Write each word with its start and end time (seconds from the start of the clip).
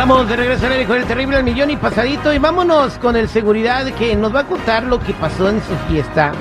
Estamos 0.00 0.26
de 0.30 0.34
regreso 0.36 0.64
al 0.64 0.72
aire 0.72 0.86
con 0.86 0.96
el 0.96 1.04
terrible 1.04 1.36
al 1.36 1.44
millón 1.44 1.68
y 1.68 1.76
pasadito 1.76 2.32
y 2.32 2.38
vámonos 2.38 2.96
con 2.96 3.16
el 3.16 3.28
seguridad 3.28 3.84
que 3.98 4.16
nos 4.16 4.34
va 4.34 4.40
a 4.40 4.44
contar 4.46 4.84
lo 4.84 4.98
que 4.98 5.12
pasó 5.12 5.50
en 5.50 5.60
su 5.60 5.74
fiesta. 5.90 6.32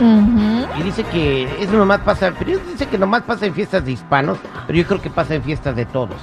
Y 0.80 0.82
dice 0.84 1.04
que 1.04 1.44
eso 1.62 1.74
nomás 1.74 2.00
pasa, 2.00 2.32
pero 2.40 2.58
dice 2.58 2.86
que 2.86 2.98
nomás 2.98 3.24
pasa 3.24 3.48
en 3.48 3.54
fiestas 3.54 3.84
de 3.84 3.92
hispanos, 3.92 4.38
pero 4.66 4.80
yo 4.80 4.86
creo 4.88 5.02
que 5.02 5.10
pasa 5.10 5.36
en 5.36 5.44
fiestas 5.44 5.76
de 5.76 5.86
todos. 5.86 6.16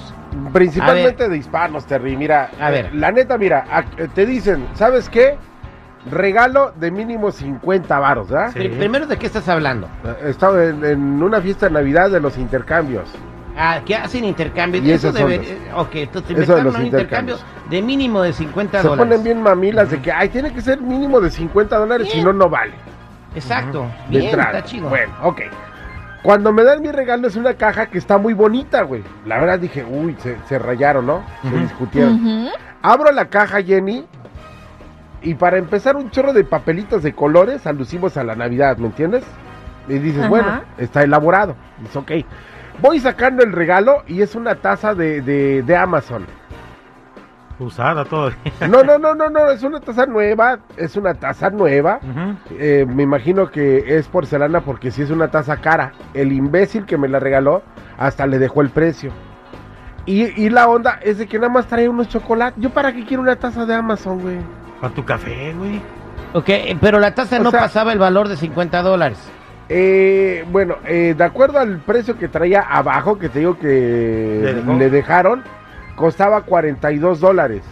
Principalmente 0.51 1.29
de 1.29 1.37
hispanos, 1.37 1.85
Terry. 1.85 2.17
Mira, 2.17 2.49
A 2.59 2.71
ver. 2.71 2.85
eh, 2.85 2.89
la 2.93 3.11
neta, 3.11 3.37
mira, 3.37 3.65
a- 3.71 3.81
eh, 4.01 4.07
te 4.15 4.25
dicen, 4.25 4.65
¿sabes 4.73 5.07
qué? 5.07 5.37
Regalo 6.09 6.71
de 6.75 6.89
mínimo 6.89 7.29
50 7.31 7.99
varos, 7.99 8.29
¿verdad? 8.29 8.51
Pri- 8.51 8.69
Primero, 8.69 9.05
¿de 9.05 9.15
qué 9.17 9.27
estás 9.27 9.47
hablando? 9.47 9.87
Eh, 10.03 10.15
He 10.25 10.29
estado 10.31 10.59
en, 10.59 10.83
en 10.83 11.21
una 11.21 11.39
fiesta 11.39 11.67
de 11.67 11.73
Navidad 11.73 12.09
de 12.09 12.19
los 12.19 12.35
intercambios. 12.39 13.07
Ah, 13.57 13.81
que 13.83 13.95
hacen 13.95 14.23
intercambio. 14.23 14.81
Y 14.83 14.91
Eso 14.91 15.11
debe- 15.11 15.35
eh, 15.43 15.57
ok, 15.75 15.89
entonces 15.95 16.37
Eso 16.37 16.55
de 16.55 16.63
los 16.63 16.75
un 16.75 16.85
intercambio 16.85 17.35
intercambios. 17.35 17.69
de 17.71 17.81
mínimo 17.81 18.21
de 18.21 18.31
50 18.33 18.81
Se 18.81 18.87
dólares. 18.87 19.07
ponen 19.11 19.23
bien 19.23 19.41
mamilas 19.41 19.89
de 19.89 19.99
que, 20.01 20.11
ay, 20.11 20.29
tiene 20.29 20.53
que 20.53 20.61
ser 20.61 20.79
mínimo 20.79 21.19
de 21.19 21.31
50 21.31 21.77
dólares, 21.77 22.09
si 22.11 22.21
no, 22.21 22.31
no 22.33 22.49
vale. 22.49 22.73
Exacto. 23.35 23.87
De 24.09 24.19
Bien, 24.19 24.25
entrada. 24.25 24.57
está 24.59 24.69
chido. 24.69 24.89
Bueno, 24.89 25.11
ok. 25.23 25.41
Cuando 26.23 26.51
me 26.51 26.63
dan 26.63 26.81
mi 26.81 26.91
regalo 26.91 27.27
es 27.27 27.35
una 27.35 27.53
caja 27.55 27.87
que 27.87 27.97
está 27.97 28.17
muy 28.17 28.33
bonita, 28.33 28.81
güey. 28.83 29.03
La 29.25 29.37
verdad 29.39 29.59
dije, 29.59 29.83
uy, 29.83 30.15
se, 30.19 30.37
se 30.47 30.59
rayaron, 30.59 31.05
¿no? 31.05 31.23
Se 31.49 31.57
discutieron. 31.57 32.49
Abro 32.81 33.11
la 33.11 33.25
caja, 33.25 33.61
Jenny, 33.63 34.05
y 35.21 35.33
para 35.35 35.57
empezar 35.57 35.95
un 35.95 36.11
chorro 36.11 36.33
de 36.33 36.43
papelitos 36.43 37.01
de 37.03 37.13
colores 37.13 37.65
alusivos 37.65 38.17
a 38.17 38.23
la 38.23 38.35
Navidad, 38.35 38.77
¿me 38.77 38.87
entiendes? 38.87 39.23
Y 39.87 39.93
dices, 39.99 40.19
Ajá. 40.21 40.29
bueno, 40.29 40.61
está 40.77 41.01
elaborado. 41.03 41.55
Dices, 41.79 41.95
ok. 41.95 42.11
Voy 42.81 42.99
sacando 42.99 43.43
el 43.43 43.51
regalo 43.53 44.03
y 44.07 44.21
es 44.21 44.35
una 44.35 44.55
taza 44.55 44.93
de, 44.93 45.21
de, 45.21 45.63
de 45.63 45.75
Amazon. 45.75 46.25
Usada 47.59 48.05
todavía. 48.05 48.37
No, 48.69 48.83
no, 48.83 48.99
no, 48.99 49.15
no, 49.15 49.29
no, 49.29 49.49
es 49.49 49.63
una 49.63 49.79
taza 49.79 50.05
nueva, 50.05 50.59
es 50.77 50.95
una 50.95 51.15
taza 51.15 51.49
nueva. 51.49 51.99
Eh, 52.51 52.85
me 52.87 53.01
imagino 53.01 53.49
que 53.49 53.97
es 53.97 54.07
porcelana 54.07 54.61
porque 54.61 54.91
si 54.91 55.01
es 55.01 55.09
una 55.09 55.29
taza 55.29 55.57
cara. 55.57 55.93
El 56.13 56.31
imbécil 56.31 56.85
que 56.85 56.97
me 56.97 57.07
la 57.07 57.19
regaló 57.19 57.63
hasta 57.97 58.27
le 58.27 58.37
dejó 58.37 58.61
el 58.61 58.69
precio. 58.69 59.11
Y, 60.05 60.25
y 60.41 60.49
la 60.51 60.67
onda 60.69 60.99
es 61.01 61.17
de 61.17 61.25
que 61.27 61.39
nada 61.39 61.51
más 61.51 61.65
trae 61.65 61.89
unos 61.89 62.07
chocolates. 62.09 62.61
¿Yo 62.61 62.69
para 62.69 62.93
qué 62.93 63.03
quiero 63.05 63.23
una 63.23 63.35
taza 63.35 63.65
de 63.65 63.73
Amazon, 63.73 64.19
güey? 64.21 64.37
Para 64.79 64.93
tu 64.93 65.03
café, 65.03 65.53
güey. 65.57 65.81
Ok, 66.33 66.77
pero 66.79 66.99
la 66.99 67.15
tasa 67.15 67.39
O 67.39 67.43
no 67.43 67.49
sea- 67.51 67.61
pasaba 67.61 67.91
el 67.91 67.97
valor 67.99 68.27
de 68.27 68.37
50 68.37 68.83
dólares. 68.83 69.17
Eh, 69.69 70.45
bueno, 70.49 70.77
eh, 70.85 71.13
de 71.17 71.23
acuerdo 71.23 71.59
al 71.59 71.79
precio 71.79 72.17
que 72.17 72.27
traía 72.27 72.61
abajo, 72.61 73.19
que 73.19 73.29
te 73.29 73.39
digo 73.39 73.57
que 73.57 74.63
¿Le 74.77 74.89
dejaron, 74.89 75.43
costaba 75.95 76.41
42 76.41 77.19
dólares. 77.19 77.63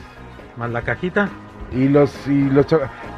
Más 0.57 0.69
la 0.72 0.81
cajita. 0.81 1.29
Y 1.72 1.88
los, 1.88 2.28
y 2.28 2.50
los 2.50 2.66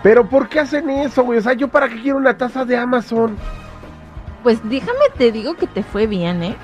Pero 0.03 0.27
¿por 0.29 0.47
qué 0.47 0.61
hacen 0.61 0.89
eso, 0.89 1.23
güey? 1.23 1.39
O 1.39 1.41
sea, 1.41 1.53
¿yo 1.53 1.67
para 1.67 1.89
qué 1.89 2.01
quiero 2.01 2.17
una 2.17 2.37
taza 2.37 2.65
de 2.65 2.77
Amazon? 2.77 3.35
Pues 4.43 4.59
déjame 4.63 4.99
te 5.17 5.31
digo 5.31 5.55
que 5.55 5.67
te 5.67 5.83
fue 5.83 6.07
bien, 6.07 6.43
¿eh? 6.43 6.55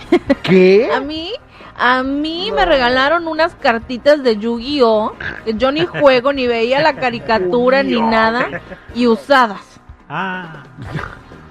¿Qué? 0.44 0.90
A 0.96 1.02
mí, 1.02 1.32
a 1.78 2.04
mí 2.04 2.52
me 2.56 2.66
regalaron 2.66 3.28
unas 3.28 3.56
cartitas 3.56 4.24
de 4.24 4.38
Yu-Gi-Oh! 4.38 5.14
que 5.44 5.56
yo 5.56 5.72
ni 5.72 5.86
juego, 5.86 6.32
ni 6.32 6.48
veía 6.48 6.82
la 6.82 6.94
caricatura, 6.94 7.84
ni 7.84 8.00
nada, 8.00 8.62
y 8.94 9.08
usadas, 9.08 9.82
Ah. 10.08 10.64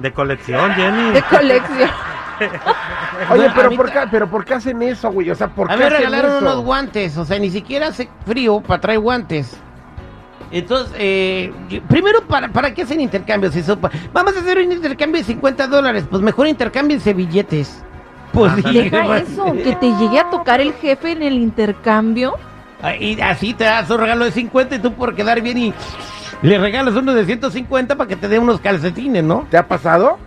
De 0.02 0.12
colección, 0.12 0.72
Jenny. 0.74 1.10
de 1.12 1.22
colección. 1.22 1.90
Oye, 3.30 3.46
A 3.46 3.54
pero 3.54 3.70
¿por, 3.72 3.90
qué, 3.92 4.00
pero 4.10 4.28
¿por 4.28 4.44
qué 4.44 4.54
hacen 4.54 4.82
eso, 4.82 5.10
güey? 5.12 5.30
O 5.30 5.34
sea, 5.34 5.48
¿por 5.48 5.70
A 5.70 5.74
qué 5.74 5.78
mí 5.78 5.80
me 5.80 5.86
hacen 5.86 5.98
regalaron 5.98 6.30
eso? 6.36 6.38
unos 6.40 6.64
guantes, 6.64 7.16
o 7.16 7.24
sea, 7.24 7.38
ni 7.38 7.50
siquiera 7.50 7.88
hace 7.88 8.08
frío 8.26 8.60
para 8.60 8.80
traer 8.80 8.98
guantes. 8.98 9.56
Entonces, 10.50 10.92
eh, 10.98 11.52
primero, 11.88 12.22
¿para, 12.26 12.48
¿para 12.48 12.74
qué 12.74 12.82
hacen 12.82 13.00
intercambios? 13.00 13.54
Eso, 13.56 13.78
Vamos 14.12 14.36
a 14.36 14.40
hacer 14.40 14.58
un 14.58 14.72
intercambio 14.72 15.20
de 15.20 15.26
50 15.26 15.66
dólares. 15.68 16.04
Pues 16.10 16.20
mejor 16.20 16.46
intercámbiense 16.46 17.14
billetes. 17.14 17.82
Pues 18.32 18.52
sí, 18.56 18.62
Deja 18.90 19.18
eso, 19.18 19.52
que 19.52 19.76
te 19.76 19.92
llegue 19.96 20.18
a 20.18 20.28
tocar 20.30 20.60
el 20.60 20.72
jefe 20.74 21.12
en 21.12 21.22
el 21.22 21.34
intercambio. 21.34 22.34
ah, 22.82 22.94
Y 22.96 23.20
así 23.20 23.54
te 23.54 23.64
das 23.64 23.88
un 23.90 23.98
regalo 24.00 24.24
de 24.24 24.32
50 24.32 24.74
y 24.74 24.78
tú 24.80 24.92
por 24.94 25.14
quedar 25.14 25.40
bien 25.42 25.58
y 25.58 25.74
le 26.42 26.58
regalas 26.58 26.94
uno 26.94 27.14
de 27.14 27.24
150 27.24 27.96
para 27.96 28.08
que 28.08 28.16
te 28.16 28.28
dé 28.28 28.38
unos 28.38 28.60
calcetines, 28.60 29.22
¿no? 29.22 29.46
¿Te 29.50 29.56
ha 29.56 29.66
pasado? 29.66 30.18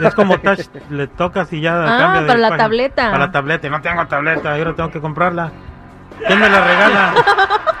es 0.00 0.14
como 0.14 0.36
touch, 0.42 0.60
le 0.90 1.06
tocas 1.06 1.50
y 1.54 1.60
ya 1.62 1.82
Ah, 1.82 1.98
cambia 1.98 2.20
de 2.22 2.26
para 2.26 2.38
la 2.38 2.48
página. 2.50 2.64
tableta. 2.64 3.10
Para 3.10 3.26
la 3.26 3.32
tableta, 3.32 3.66
y 3.66 3.70
no 3.70 3.80
tengo 3.80 4.06
tableta, 4.06 4.56
yo 4.58 4.64
ahora 4.64 4.76
tengo 4.76 4.90
que 4.90 5.00
comprarla. 5.00 5.50
¿Quién 6.26 6.38
me 6.38 6.48
la 6.50 6.60
regala? 6.60 7.14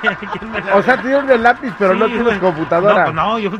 ¿Quién 0.00 0.50
me 0.50 0.60
la 0.62 0.76
O 0.76 0.82
sea, 0.82 1.00
tienes 1.02 1.28
el 1.30 1.42
lápiz, 1.42 1.72
pero 1.78 1.94
no 1.94 2.06
tienes 2.06 2.38
computadora. 2.38 2.94
No, 2.94 3.04
pues 3.04 3.14
no, 3.14 3.38
yo... 3.38 3.50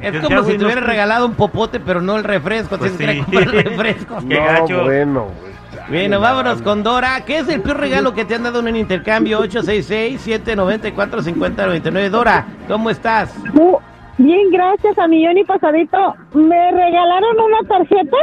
Es 0.00 0.12
yo- 0.14 0.22
como 0.22 0.42
si 0.44 0.52
te 0.52 0.58
no 0.58 0.64
hubiera 0.64 0.80
estoy- 0.80 0.86
regalado 0.90 1.26
un 1.26 1.34
popote, 1.34 1.80
pero 1.80 2.00
no 2.00 2.16
el 2.16 2.24
refresco. 2.24 2.76
Pues 2.78 2.96
tienes 2.96 3.16
que 3.16 3.24
sí. 3.24 3.30
comprar 3.30 3.54
el 3.54 3.64
refresco. 3.64 4.18
Qué 4.28 4.38
no, 4.40 4.44
gacho. 4.44 4.82
bueno, 4.84 5.20
güey. 5.40 5.53
Bueno, 5.88 6.20
vámonos 6.20 6.60
con 6.62 6.82
Dora. 6.82 7.24
¿Qué 7.24 7.38
es 7.38 7.48
el 7.48 7.62
peor 7.62 7.78
regalo 7.78 8.12
que 8.14 8.24
te 8.24 8.34
han 8.34 8.42
dado 8.42 8.58
en 8.60 8.68
un 8.68 8.76
intercambio? 8.76 9.40
866-794-5099. 9.44 12.08
Dora, 12.10 12.46
¿cómo 12.68 12.90
estás? 12.90 13.34
Bien, 14.18 14.50
gracias 14.50 14.98
a 14.98 15.06
Millón 15.08 15.38
y 15.38 15.44
Pasadito. 15.44 16.14
Me 16.34 16.70
regalaron 16.70 17.40
una 17.40 17.62
tarjeta 17.68 18.16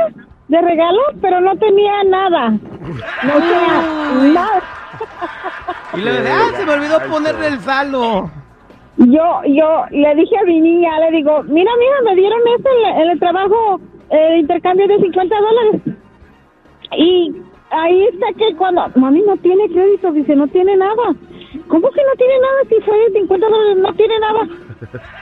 de 0.47 0.61
regalo, 0.61 0.99
pero 1.21 1.41
no 1.41 1.55
tenía 1.57 2.03
nada. 2.05 2.49
No 2.49 3.33
tenía 3.33 4.33
nada. 4.33 4.61
Y 5.93 6.01
le 6.01 6.11
dije, 6.11 6.29
ah, 6.31 6.51
se 6.55 6.65
me 6.65 6.73
olvidó 6.73 6.99
ponerle 7.09 7.47
el 7.47 7.59
saldo. 7.59 8.29
Yo, 8.97 9.41
yo 9.45 9.85
le 9.89 10.15
dije 10.15 10.37
a 10.37 10.43
mi 10.43 10.59
niña, 10.61 10.99
le 10.99 11.11
digo, 11.17 11.43
mira, 11.43 11.71
mira, 11.79 11.95
me 12.05 12.15
dieron 12.15 12.39
esto 12.57 12.69
en 13.01 13.09
el 13.09 13.19
trabajo, 13.19 13.79
el 14.09 14.37
intercambio 14.39 14.87
de 14.87 14.99
50 14.99 15.35
dólares. 15.35 15.81
Y 16.97 17.31
ahí 17.71 18.07
está 18.07 18.27
que 18.37 18.55
cuando, 18.55 18.87
mami, 18.95 19.21
no 19.21 19.37
tiene 19.37 19.67
crédito, 19.69 20.11
dice, 20.11 20.35
no 20.35 20.47
tiene 20.47 20.75
nada. 20.77 21.15
¿Cómo 21.67 21.89
que 21.91 22.01
no 22.03 22.15
tiene 22.17 22.33
nada 22.39 22.61
si 22.69 22.81
fue 22.81 22.97
de 22.97 23.19
50 23.19 23.47
dólares? 23.47 23.77
No 23.77 23.93
tiene 23.95 24.19
nada. 24.19 24.47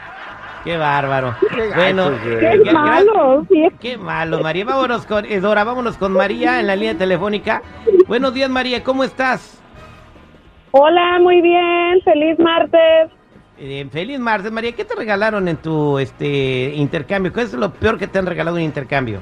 Qué 0.63 0.77
bárbaro. 0.77 1.35
Qué 1.55 1.69
bueno. 1.73 2.11
Qué 2.21 2.61
qué 2.63 2.71
malo. 2.71 3.47
Qué 3.79 3.97
malo, 3.97 4.41
María. 4.41 4.65
Vámonos 4.65 5.05
con 5.05 5.25
eh, 5.25 5.39
Dora, 5.39 5.63
vámonos 5.63 5.97
con 5.97 6.11
María 6.11 6.59
en 6.59 6.67
la 6.67 6.75
línea 6.75 6.97
telefónica. 6.97 7.61
Buenos 8.07 8.33
días, 8.33 8.49
María, 8.49 8.83
¿cómo 8.83 9.05
estás? 9.05 9.61
Hola, 10.71 11.17
muy 11.21 11.41
bien. 11.41 12.01
Feliz 12.03 12.37
martes. 12.39 13.09
Eh, 13.57 13.87
feliz 13.89 14.19
martes, 14.19 14.51
María. 14.51 14.73
¿Qué 14.73 14.83
te 14.83 14.95
regalaron 14.95 15.47
en 15.47 15.57
tu 15.57 15.97
este 15.97 16.73
intercambio? 16.75 17.31
¿Qué 17.31 17.41
es 17.41 17.53
lo 17.53 17.71
peor 17.71 17.97
que 17.97 18.07
te 18.07 18.19
han 18.19 18.25
regalado 18.25 18.57
en 18.57 18.65
intercambio? 18.65 19.21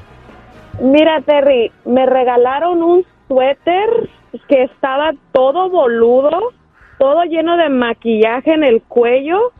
Mira, 0.81 1.21
Terry, 1.21 1.71
me 1.85 2.05
regalaron 2.05 2.83
un 2.83 3.05
suéter 3.27 4.09
que 4.47 4.63
estaba 4.63 5.11
todo 5.31 5.69
boludo, 5.69 6.53
todo 6.97 7.23
lleno 7.23 7.57
de 7.57 7.69
maquillaje 7.69 8.53
en 8.53 8.63
el 8.63 8.81
cuello. 8.83 9.51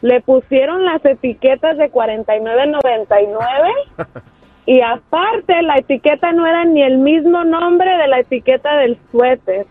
Le 0.00 0.20
pusieron 0.20 0.84
las 0.84 1.04
etiquetas 1.04 1.76
de 1.78 1.90
49.99 1.90 3.72
y 4.66 4.80
aparte 4.82 5.62
la 5.62 5.76
etiqueta 5.76 6.32
no 6.32 6.46
era 6.46 6.64
ni 6.64 6.82
el 6.82 6.98
mismo 6.98 7.42
nombre 7.44 7.96
de 7.96 8.08
la 8.08 8.18
etiqueta 8.20 8.76
del 8.78 8.98
suéter. 9.10 9.66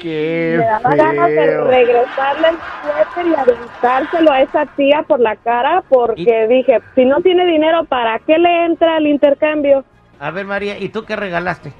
Qué 0.00 0.56
Me 0.58 0.64
daba 0.64 0.94
ganas 0.94 1.28
de 1.28 1.36
feo. 1.36 1.64
regresarle 1.64 2.48
el 2.48 2.56
suéter 2.82 3.26
y 3.26 3.34
aventárselo 3.34 4.32
a 4.32 4.40
esa 4.40 4.64
tía 4.74 5.04
por 5.06 5.20
la 5.20 5.36
cara 5.36 5.82
porque 5.88 6.46
dije, 6.48 6.80
si 6.94 7.04
no 7.04 7.20
tiene 7.20 7.44
dinero, 7.46 7.84
¿para 7.84 8.18
qué 8.20 8.38
le 8.38 8.64
entra 8.64 8.96
al 8.96 9.06
intercambio? 9.06 9.84
A 10.18 10.30
ver, 10.30 10.46
María, 10.46 10.78
¿y 10.78 10.88
tú 10.88 11.04
qué 11.04 11.16
regalaste? 11.16 11.72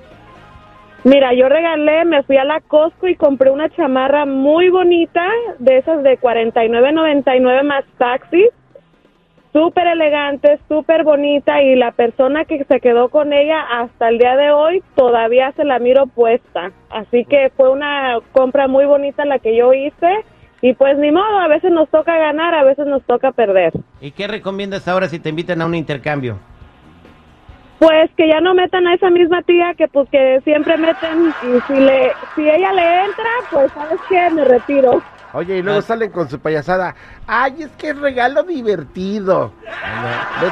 Mira, 1.04 1.34
yo 1.34 1.50
regalé, 1.50 2.06
me 2.06 2.22
fui 2.22 2.38
a 2.38 2.44
la 2.44 2.60
Costco 2.60 3.06
y 3.06 3.14
compré 3.14 3.50
una 3.50 3.68
chamarra 3.68 4.24
muy 4.24 4.70
bonita, 4.70 5.22
de 5.58 5.76
esas 5.76 6.02
de 6.02 6.18
49.99 6.18 7.62
más 7.62 7.84
taxi, 7.98 8.48
súper 9.52 9.86
elegante, 9.86 10.58
súper 10.66 11.04
bonita 11.04 11.62
y 11.62 11.76
la 11.76 11.92
persona 11.92 12.46
que 12.46 12.64
se 12.64 12.80
quedó 12.80 13.10
con 13.10 13.34
ella 13.34 13.60
hasta 13.70 14.08
el 14.08 14.16
día 14.16 14.34
de 14.34 14.50
hoy 14.52 14.82
todavía 14.96 15.52
se 15.52 15.64
la 15.64 15.78
miro 15.78 16.06
puesta. 16.06 16.72
Así 16.88 17.26
que 17.26 17.52
fue 17.54 17.70
una 17.70 18.20
compra 18.32 18.66
muy 18.66 18.86
bonita 18.86 19.26
la 19.26 19.38
que 19.38 19.54
yo 19.54 19.74
hice 19.74 20.24
y 20.62 20.72
pues 20.72 20.96
ni 20.96 21.12
modo, 21.12 21.38
a 21.38 21.48
veces 21.48 21.70
nos 21.70 21.90
toca 21.90 22.16
ganar, 22.16 22.54
a 22.54 22.64
veces 22.64 22.86
nos 22.86 23.02
toca 23.04 23.30
perder. 23.32 23.74
¿Y 24.00 24.12
qué 24.12 24.26
recomiendas 24.26 24.88
ahora 24.88 25.06
si 25.08 25.18
te 25.18 25.28
invitan 25.28 25.60
a 25.60 25.66
un 25.66 25.74
intercambio? 25.74 26.38
Pues 27.86 28.10
que 28.16 28.28
ya 28.28 28.40
no 28.40 28.54
metan 28.54 28.86
a 28.86 28.94
esa 28.94 29.10
misma 29.10 29.42
tía 29.42 29.74
que 29.76 29.88
pues 29.88 30.08
que 30.10 30.40
siempre 30.44 30.76
meten 30.78 31.34
y 31.42 31.60
si 31.66 31.74
le 31.80 32.12
si 32.34 32.48
ella 32.48 32.72
le 32.72 33.04
entra, 33.04 33.30
pues 33.50 33.70
sabes 33.72 33.98
qué, 34.08 34.30
me 34.30 34.44
retiro. 34.44 35.02
Oye, 35.34 35.58
y 35.58 35.62
luego 35.62 35.80
Ah. 35.80 35.82
salen 35.82 36.10
con 36.10 36.28
su 36.30 36.38
payasada. 36.38 36.94
Ay, 37.26 37.64
es 37.64 37.70
que 37.72 37.90
es 37.90 37.98
regalo 37.98 38.42
divertido. 38.44 39.52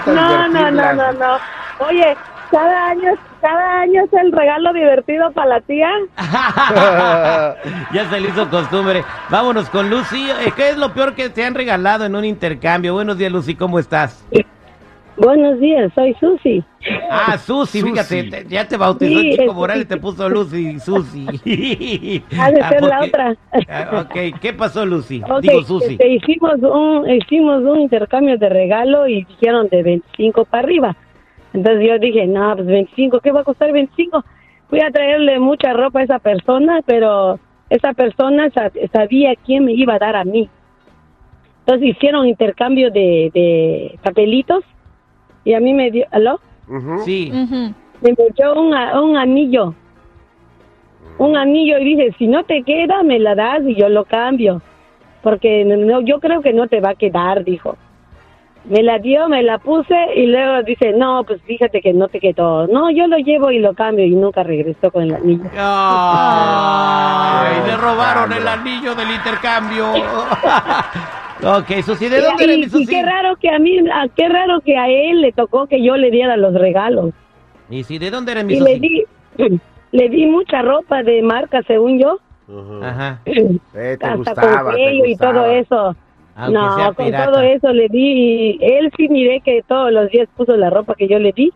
No, 0.06 0.48
no, 0.48 0.70
no, 0.72 0.92
no, 0.92 1.12
no. 1.12 1.38
Oye, 1.78 2.16
cada 2.50 2.88
año 2.88 3.12
cada 3.40 3.80
año 3.80 4.02
es 4.04 4.12
el 4.12 4.30
regalo 4.32 4.72
divertido 4.72 5.32
para 5.32 5.48
la 5.48 5.60
tía. 5.62 5.88
ya 7.92 8.10
se 8.10 8.20
le 8.20 8.28
hizo 8.28 8.48
costumbre. 8.50 9.04
Vámonos 9.30 9.70
con 9.70 9.88
Lucy. 9.88 10.30
Eh, 10.30 10.52
¿Qué 10.54 10.70
es 10.70 10.76
lo 10.76 10.92
peor 10.92 11.14
que 11.14 11.28
te 11.30 11.44
han 11.44 11.54
regalado 11.54 12.04
en 12.04 12.14
un 12.14 12.24
intercambio? 12.24 12.92
Buenos 12.94 13.16
días, 13.18 13.32
Lucy, 13.32 13.54
¿cómo 13.54 13.78
estás? 13.78 14.24
Buenos 15.16 15.60
días, 15.60 15.92
soy 15.94 16.14
Susi. 16.14 16.64
Ah, 17.10 17.36
Susi, 17.38 17.80
Susi. 17.80 17.92
fíjate, 17.92 18.22
te- 18.44 18.48
ya 18.48 18.66
te 18.66 18.76
bautizó 18.76 19.20
Sí, 19.20 19.30
Chico 19.32 19.42
es- 19.50 19.54
Morales 19.54 19.84
y 19.84 19.88
te 19.88 19.96
puso 19.98 20.28
Lucy, 20.28 20.80
Susi. 20.80 21.26
Ha 22.40 22.50
de 22.50 22.60
Ah, 22.62 22.68
ser 22.70 22.82
la 22.82 23.04
otra. 23.04 23.36
Ah, 23.68 24.04
ok, 24.06 24.40
¿qué 24.40 24.52
pasó, 24.54 24.86
Lucy? 24.86 25.22
Ok, 25.22 25.40
Digo, 25.42 25.62
Susi. 25.62 25.92
este, 25.92 26.08
hicimos 26.14 26.54
un 26.62 27.08
hicimos 27.10 27.62
un 27.62 27.80
intercambio 27.80 28.38
de 28.38 28.48
regalo 28.48 29.06
y 29.06 29.24
dijeron 29.24 29.68
de 29.68 29.82
25 29.82 30.44
para 30.46 30.64
arriba. 30.64 30.96
Entonces 31.52 31.86
yo 31.86 31.98
dije, 31.98 32.26
no, 32.26 32.54
pues 32.56 32.66
25, 32.66 33.20
¿qué 33.20 33.30
va 33.32 33.40
a 33.40 33.44
costar 33.44 33.70
25? 33.70 34.24
Fui 34.68 34.80
a 34.80 34.90
traerle 34.90 35.38
mucha 35.38 35.74
ropa 35.74 36.00
a 36.00 36.04
esa 36.04 36.18
persona, 36.18 36.80
pero 36.86 37.38
esa 37.68 37.92
persona 37.92 38.48
sa- 38.50 38.72
sabía 38.92 39.34
quién 39.36 39.66
me 39.66 39.72
iba 39.74 39.94
a 39.94 39.98
dar 39.98 40.16
a 40.16 40.24
mí. 40.24 40.48
Entonces 41.60 41.90
hicieron 41.90 42.26
intercambio 42.26 42.90
de, 42.90 43.30
de 43.34 43.98
papelitos 44.02 44.64
y 45.44 45.54
a 45.54 45.60
mí 45.60 45.72
me 45.74 45.90
dio, 45.90 46.06
¿aló? 46.10 46.40
Sí. 47.04 47.30
Me 48.00 48.14
dio 48.36 48.54
un, 48.54 48.74
a- 48.74 49.00
un 49.00 49.16
anillo. 49.16 49.74
Un 51.18 51.36
anillo 51.36 51.78
y 51.78 51.84
dice, 51.84 52.14
si 52.18 52.26
no 52.26 52.44
te 52.44 52.62
queda, 52.62 53.02
me 53.02 53.18
la 53.18 53.34
das 53.34 53.62
y 53.66 53.74
yo 53.74 53.88
lo 53.88 54.04
cambio. 54.04 54.62
Porque 55.22 55.64
no, 55.64 56.00
yo 56.00 56.18
creo 56.20 56.40
que 56.42 56.52
no 56.52 56.66
te 56.68 56.80
va 56.80 56.90
a 56.90 56.94
quedar, 56.94 57.44
dijo. 57.44 57.76
Me 58.64 58.82
la 58.82 58.98
dio, 59.00 59.28
me 59.28 59.42
la 59.42 59.58
puse 59.58 59.94
y 60.14 60.26
luego 60.26 60.62
dice, 60.62 60.92
no, 60.92 61.24
pues 61.24 61.42
fíjate 61.42 61.80
que 61.80 61.92
no 61.92 62.06
te 62.08 62.20
quedó. 62.20 62.68
No, 62.68 62.90
yo 62.90 63.08
lo 63.08 63.16
llevo 63.18 63.50
y 63.50 63.58
lo 63.58 63.74
cambio 63.74 64.04
y 64.04 64.14
nunca 64.14 64.44
regresó 64.44 64.90
con 64.92 65.02
el 65.02 65.14
anillo. 65.14 65.44
Ay, 65.56 67.56
le 67.66 67.76
robaron 67.76 68.32
el 68.32 68.46
anillo 68.46 68.94
del 68.94 69.10
intercambio. 69.10 69.86
ok, 71.44 71.82
Susi, 71.84 72.08
¿de 72.08 72.20
dónde 72.20 72.44
eres, 72.44 72.56
y, 72.56 72.60
mi 72.60 72.66
y 72.66 72.70
Susi? 72.70 72.86
qué 72.86 73.02
raro 73.02 73.36
que 73.36 73.48
a 73.50 73.58
mí, 73.58 73.78
a- 73.92 74.08
qué 74.14 74.28
raro 74.28 74.60
que 74.60 74.76
a 74.76 74.88
él 74.88 75.20
le 75.20 75.32
tocó 75.32 75.66
que 75.66 75.82
yo 75.82 75.96
le 75.96 76.10
diera 76.10 76.36
los 76.36 76.54
regalos. 76.54 77.10
Y 77.70 77.84
sí, 77.84 77.98
¿de 77.98 78.10
dónde 78.10 78.32
eres, 78.32 78.44
mi 78.44 78.54
Y 78.54 78.60
le 78.60 78.76
Susi? 78.76 78.80
di, 78.80 79.04
le 79.92 80.08
di 80.08 80.26
mucha 80.26 80.62
ropa 80.62 81.02
de 81.02 81.22
marca, 81.22 81.62
según 81.66 81.98
yo. 81.98 82.18
Ujú. 82.48 82.82
Ajá. 82.84 83.20
Eh, 83.74 83.96
te 83.98 84.06
hasta 84.06 84.16
gustaba, 84.16 84.62
con 84.64 84.74
te 84.74 85.08
y 85.10 85.16
todo 85.16 85.46
eso. 85.46 85.96
Aunque 86.36 86.58
no, 86.58 86.94
con 86.94 87.10
todo 87.12 87.40
eso 87.40 87.72
le 87.72 87.88
di 87.88 88.56
y 88.58 88.58
él 88.60 88.90
sí 88.96 89.08
miré 89.08 89.40
que 89.40 89.62
todos 89.66 89.90
los 89.92 90.10
días 90.10 90.28
puso 90.36 90.56
la 90.56 90.68
ropa 90.70 90.94
que 90.94 91.08
yo 91.08 91.18
le 91.18 91.32
di. 91.32 91.50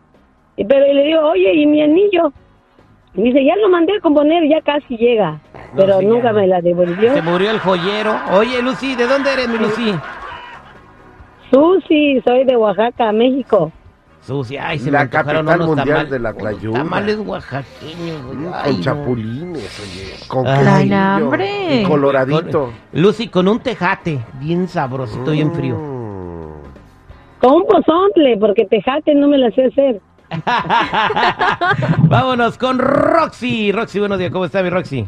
Pero 0.55 0.91
le 0.91 1.03
digo, 1.03 1.21
oye, 1.21 1.53
¿y 1.53 1.65
mi 1.67 1.81
anillo? 1.83 2.33
Y 3.13 3.21
dice, 3.23 3.43
ya 3.45 3.55
lo 3.57 3.69
mandé 3.69 3.93
a 3.95 4.01
componer, 4.01 4.47
ya 4.49 4.61
casi 4.61 4.97
llega. 4.97 5.39
No, 5.73 5.77
Pero 5.77 5.99
sí, 5.99 6.05
nunca 6.05 6.27
ya. 6.27 6.33
me 6.33 6.47
la 6.47 6.61
devolvió. 6.61 7.13
Se 7.13 7.21
murió 7.21 7.51
el 7.51 7.59
joyero. 7.59 8.15
Oye, 8.31 8.61
Lucy, 8.61 8.95
¿de 8.95 9.07
dónde 9.07 9.33
eres, 9.33 9.49
mi 9.49 9.57
Lucy? 9.57 9.93
Susi, 11.51 12.21
soy 12.25 12.43
de 12.45 12.55
Oaxaca, 12.57 13.11
México. 13.11 13.71
Susi, 14.21 14.57
ay, 14.57 14.77
se 14.79 14.91
La 14.91 15.03
me 15.03 15.09
capital 15.09 15.41
unos 15.45 15.67
mundial 15.67 15.87
tamales. 15.87 16.09
de 16.11 16.19
la 16.19 16.29
unos 16.31 16.41
tlayuda. 16.41 16.77
Tamales 16.79 17.17
oaxaqueños, 17.19 18.25
güey. 18.25 18.37
Mm, 18.37 18.51
Ay, 18.53 18.63
con 18.71 18.75
no. 18.77 18.81
chapulines, 18.83 19.79
oye. 19.79 20.13
Con 20.27 20.47
Ay. 20.47 21.83
coloradito. 21.87 22.73
Lucy, 22.91 23.29
con 23.29 23.47
un 23.47 23.59
tejate, 23.61 24.19
bien 24.39 24.67
sabrosito, 24.67 25.31
bien 25.31 25.53
frío. 25.53 25.75
Mm. 25.77 26.17
Con 27.39 27.53
un 27.53 27.65
pozontle, 27.67 28.37
porque 28.37 28.65
tejate 28.65 29.15
no 29.15 29.27
me 29.29 29.37
la 29.37 29.49
sé 29.51 29.65
hacer. 29.65 30.01
Vámonos 32.09 32.57
con 32.57 32.79
Roxy. 32.79 33.71
Roxy, 33.71 33.99
buenos 33.99 34.19
días, 34.19 34.31
¿cómo 34.31 34.43
está 34.45 34.61
mi 34.61 34.69
Roxy? 34.69 35.07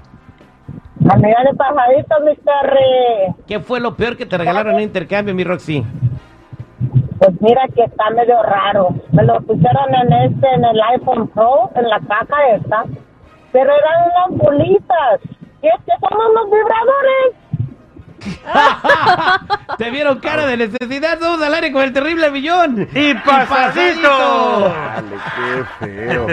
Amiga 1.11 1.37
de 1.43 1.57
pajadito, 1.57 2.15
mi 2.23 2.35
Terry. 2.35 3.35
¿Qué 3.47 3.59
fue 3.59 3.79
lo 3.79 3.95
peor 3.95 4.15
que 4.15 4.25
te 4.27 4.37
regalaron 4.37 4.75
en 4.75 4.81
intercambio, 4.81 5.33
mi 5.33 5.43
Roxy? 5.43 5.83
Pues 7.17 7.41
mira 7.41 7.67
que 7.75 7.83
está 7.83 8.09
medio 8.11 8.41
raro. 8.43 8.89
Me 9.11 9.23
lo 9.23 9.41
pusieron 9.41 9.93
en 9.93 10.13
este, 10.13 10.47
en 10.53 10.63
el 10.63 10.79
iPhone 10.93 11.27
Pro, 11.29 11.71
en 11.75 11.89
la 11.89 11.99
caja 11.99 12.49
esta. 12.55 12.83
Pero 13.51 13.71
eran 13.71 14.29
unas 14.29 14.37
bolitas. 14.37 15.19
Y 15.61 15.67
es 15.67 15.83
que 15.85 15.91
son 15.99 16.17
unos 16.31 16.45
vibradores. 16.51 17.35
Te 19.77 19.89
vieron 19.89 20.19
cara 20.19 20.45
de 20.45 20.57
necesidad, 20.57 21.17
vamos 21.19 21.41
al 21.41 21.53
aire 21.55 21.71
con 21.71 21.81
el 21.83 21.91
terrible 21.91 22.29
millón. 22.31 22.87
¡Y 22.93 23.13
pasadito! 23.15 24.69
Dale, 24.69 25.15
qué 25.35 25.63
feo. 25.79 26.27